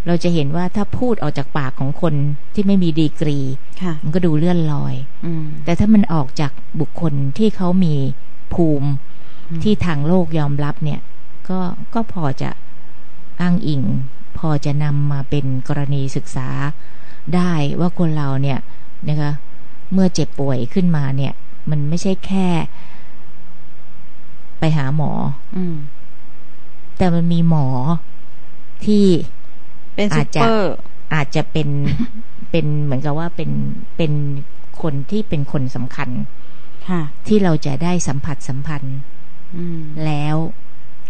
[0.08, 2.14] เราจะเห็นว่าถ้าพูดออกจากปากของคน
[2.54, 3.40] ที่ไม่มีดีกรี
[3.82, 7.96] ค่ะมันก็ดูเลื่อนลอยอืมแต่ถ้ามันออกจากบุคคลที่เขามี
[8.54, 8.90] ภูมิ
[9.50, 11.00] อืมที่ทางโลกยอมรับเนี่ย
[11.50, 11.60] ก็
[11.94, 12.50] ก็พอจะ
[13.42, 13.84] อ้างอิง
[14.38, 16.50] พอจะนำมาเป็นกรณีศึกษา
[17.36, 18.60] ได้ว่าคนเราเนี่ย
[19.10, 19.32] นะคะ
[19.94, 21.34] เมื่อเจ็บป่วยขึ้นมาเนี่ย
[21.70, 22.48] มันไม่ใช่แค่
[24.60, 25.12] ไปหาหมอ
[25.58, 25.76] อืม
[26.98, 27.68] แต่มันมีหมอ
[28.86, 29.06] ที่
[29.96, 30.74] เป็นอาซุจปจะเปอร์
[31.14, 31.70] อาจจะเป็น
[32.52, 33.52] เป็นเหมือนกับว่าเป็น
[33.98, 34.14] เป็น
[34.82, 36.10] คนที่เป็นคนสำคัญ
[36.90, 38.98] ค่ะที่เราจะได้สัมผัสสัมพันธ์
[39.58, 40.36] อืมแล้ว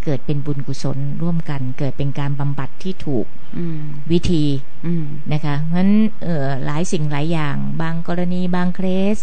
[0.03, 3.25] เกิดเป็นบุญกุศลร่วมกัน เกิดเป็นการบำบัดที่ถูก
[3.57, 3.79] อืม
[4.11, 4.43] วิธี
[4.85, 8.79] อืมนะคะเพราะฉะนั้นเอ่อหลายสิ่งหลายอย่าง บางกรณีบางเค
[9.15, 9.17] ส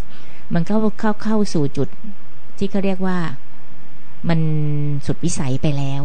[0.55, 1.89] มันก็เข้าเข้าสู่จุด
[2.59, 3.19] ที่เขาเรียกว่า
[4.29, 4.41] มัน
[5.07, 6.03] สุดวิสัยไปแล้ว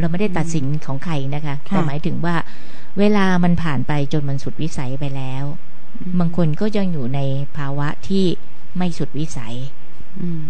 [0.00, 2.34] เราไม่ได้ตัดสินของใครนะคะค่ะแต่หมายถึงว่า
[2.98, 5.44] เวลามันผ่านไปจนมันสุดวิสัยไปแล้ว
[6.20, 7.20] บางคนก็ยังอยู่ใน
[7.56, 8.24] ภาวะที่
[8.76, 9.56] ไม่สุดวิสัย
[10.20, 10.44] อืม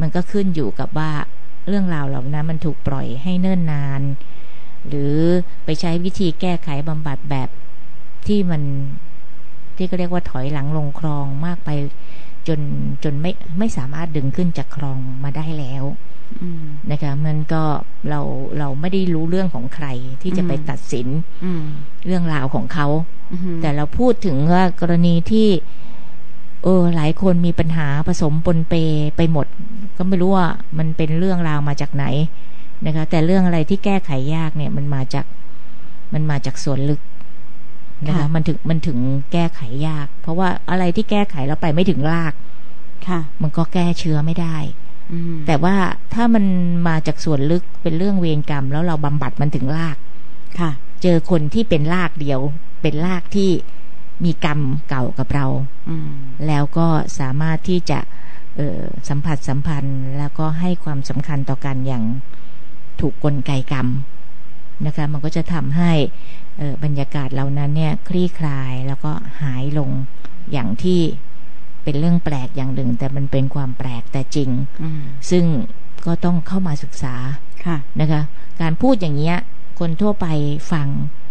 [0.00, 1.10] มันก็ขึ้นอยู่กับว่า
[1.68, 4.02] เรื่องราวเหล่านั้นมันถูกปล่อยให้เนิ่นนาน
[4.88, 5.16] หรือ
[5.64, 7.48] ไปใช้วิธีแก้ไขบำบัดแบบ
[8.26, 8.62] ที่มัน
[9.76, 11.70] ที่ก็เรียกว่าถอยหลังลงคลองมากไป
[12.48, 12.60] จน
[13.04, 15.84] จนไม่ไม่สามารถดึงขึ้นจากคลองมาได้แล้ว
[16.42, 17.62] อืมนะคะมันก็
[18.08, 18.20] เรา
[18.58, 19.86] เราไม่ได้รู้เรื่องของใคร
[20.22, 21.08] ที่จะไปอืมตัดสิน
[21.44, 21.64] อืม
[22.06, 22.86] เรื่องราวของเขา
[23.32, 25.48] อืมแต่เราพูดถึงว่ากรณีที่
[26.64, 28.74] เออหลายคนมีปัญหาผสมปนเป
[29.16, 29.46] ไปหมด
[29.96, 30.48] ก็ไม่รู้ว่า
[30.78, 32.04] มันเป็นเรื่องราวมาจากไหน
[32.86, 35.26] นะคะ แต่เรื่องอะไรที่แก้ไขยากเนี่ย มันมาจาก
[36.12, 37.00] มันมาจากส่วนลึก
[38.06, 38.98] นะคะค่ะมันถึงมันถึง
[39.32, 42.32] แก้ไขยาก เพราะว่าอะไรที่แก้ไขแล้วไปไม่ถึงราก
[43.08, 44.56] ค่ะ มันก็แก้เชื้อไม่ได้
[45.12, 45.76] อืมแต่ว่า
[46.14, 46.44] ถ้ามัน
[46.88, 49.96] มาจากส่วนลึกเป็นเรื่องเวรกรรม แล้วเราบำบัดมันถึงราก
[50.60, 50.70] ค่ะ
[51.02, 52.40] เจอคนที่เป็นรากเดียว
[52.82, 53.50] เป็นรากที่
[54.24, 55.46] มีกรรมเก่ากับเรา
[55.88, 56.10] อืม
[56.46, 56.86] แล้วก็
[57.18, 57.98] สามารถที่จะ
[58.56, 62.04] เอ่อสัมผัสสัมพันธ์ แล้วก็ให้ความสำคัญต่อกันอย่าง
[63.00, 63.86] ถูกกลไกกรรม
[64.86, 65.92] นะคะ มันก็จะทำให้
[66.56, 69.10] เอ่อบรรยากาศเหล่านั้นเนี่ยคลี่คลายแล้วก็
[69.42, 69.90] หายลง
[70.52, 71.00] อย่างที่
[71.84, 74.50] เป็นเรื่องแปลกอย่างหนึ่ง แต่มันเป็นความแปลกแต่จริง
[74.82, 75.44] อืมซึ่ง
[76.06, 77.14] ก็ต้องเข้ามาศึกษา
[77.64, 78.22] ค่ะนะคะ
[78.60, 79.36] การพูดอย่างเงี้ย
[79.80, 80.26] คนทั่วไป
[80.72, 80.88] ฟัง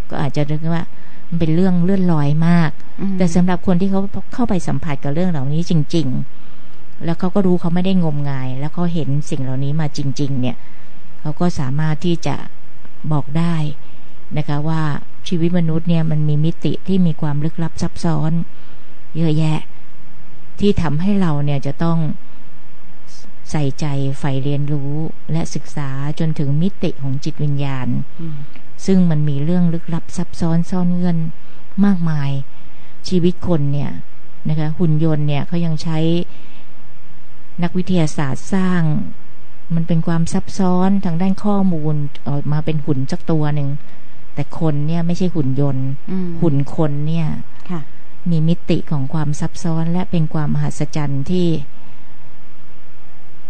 [0.10, 0.86] ก็อาจจะนึกว่า
[1.28, 4.02] มันเป็นเรื่องเลื่อนลอยมากอืมแต่สำหรับคนที่เขา
[4.34, 6.08] เข้าไปสัมผัสกับเรื่องเหล่านี้จริง
[6.56, 10.58] ๆ แล้วเขาก็รู้เขาไม่ได้งมงาย แล้วเขาเห็นสิ่งเหล่านี้มาจริง ๆ เนี่ย
[11.22, 12.36] เขาก็สามารถที่จะ
[13.12, 13.56] บอกได้
[14.38, 14.82] นะคะว่า
[15.28, 18.32] ชีวิตมนุษย์เนี่ยมันมีมิติที่มีความลึกลับซับซ้อน
[19.18, 19.60] เยอะแยะ
[20.60, 22.00] ที่ทำให้เราเนี่ยจะต้อง
[23.52, 23.86] ใส่ใจ
[24.20, 24.94] ใฝ่เรียนรู้
[25.32, 27.88] และศึกษาจนถึงมิติของจิตวิญญาณ
[28.22, 28.38] อืม
[28.86, 31.18] ซึ่งมันมีเรื่องลึกลับซับซ้อนซ่อนเงื่อน
[31.86, 32.32] มากมาย
[33.08, 33.92] ชีวิตคนเนี่ย
[34.50, 35.98] นะคะหุ่นยนต์เนี่ยเขายังใช้
[37.64, 38.82] นักวิทยาศาสตร์สร้าง
[39.76, 41.96] มันเป็นความซับซ้อนทางด้านข้อมูล
[42.28, 43.70] ออกมาเป็นหุ่นสักตัวหนึ่ง
[44.34, 47.28] แต่คนเนี่ยไม่ใช่หุ่นยนต์อืมหุ่นคนเนี่ย
[47.70, 47.82] ค่ะ
[48.30, 51.48] มีมิติของความซับซ้อนและเป็นความมหัศจรรย์ที่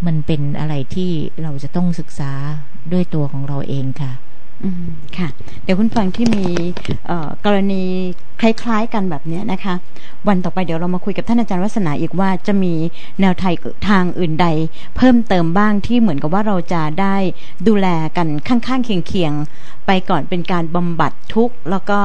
[0.05, 2.32] มันเป็นอะไรที่เราจะต้องศึกษา
[2.91, 4.12] ด้วยตัวของเราเองค่ะ
[4.63, 4.86] อืม
[5.17, 5.28] ค่ะ
[5.63, 6.45] เดี๋ยวคุณฟังที่มี
[7.45, 7.84] กรณี
[8.41, 9.74] คล้ายๆกันแบบเนี้ยนะคะ
[10.28, 12.74] วันต่อไปเดี๋ยวเรามาคุยกับท่านอาจารย์วัฒนาอีกว่าจะมี
[13.19, 13.54] แนวไทย
[13.89, 14.48] ทางอื่นใด
[14.98, 17.15] เพิ่มเติมบ้างที่เหมือนกับว่าเราจะได้
[17.67, 21.99] ดูแลกันข้างๆเคียงๆ ไปก่อนเป็นการบำบัดทุกข์แล้วก็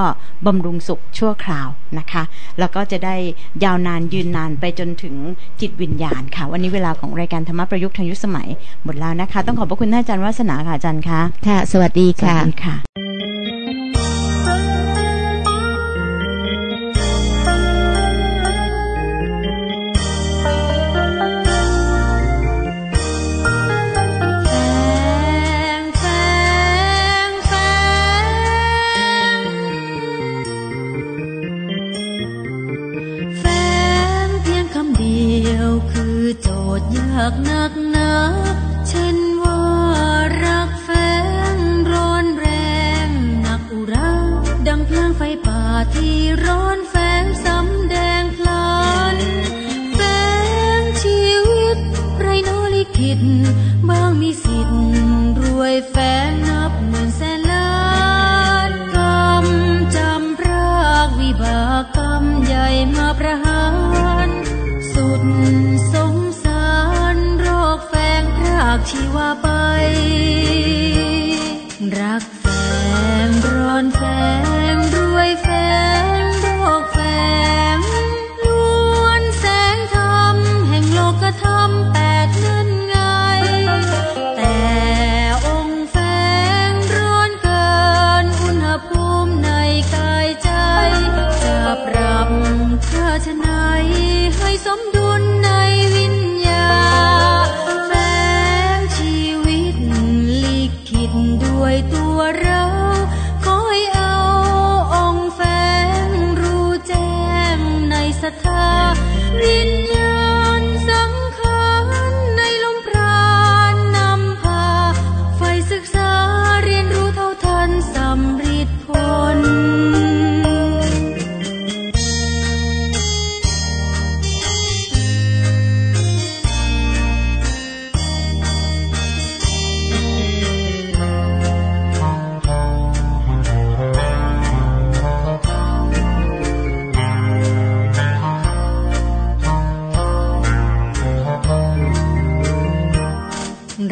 [0.47, 1.69] บำรุงสุขชั่วคราว
[1.99, 2.23] นะคะ
[2.59, 3.17] แล้วก็จะได้
[3.65, 5.15] ยาวนานยืนนานไปจนถึง
[5.61, 8.49] จิตวิญญาณค่ะ วันนี้เวลาของรายการธรรมะประยุกต์ทางยุคสมัย
[8.85, 13.04] หมดแล้วนะคะ ต้องขอบพระคุณท่านอาจารย์วัฒนาค่ะอาจารย์คะค่ะ สวัสดีสวัค่ะสดีค่ะ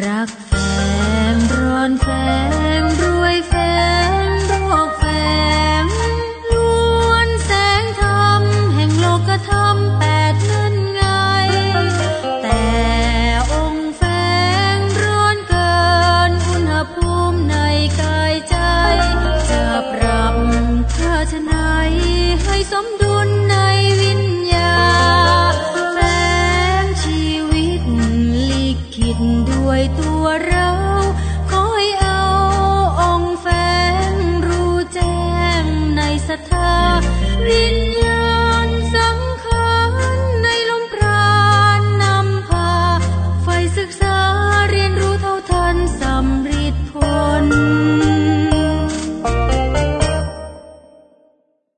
[0.09, 0.29] รัก